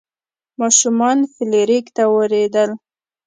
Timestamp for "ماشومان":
0.59-1.17